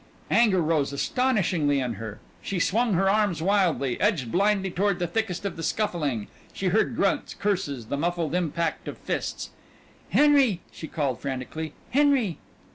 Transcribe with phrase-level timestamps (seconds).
[0.31, 2.19] Anger rose astonishingly in her.
[2.41, 6.27] She swung her arms wildly, edged blindly toward the thickest of the scuffling.
[6.53, 9.51] She heard grunts, curses, the muffled impact of fists.
[10.09, 12.39] "Henry!" she called frantically, "Henry!"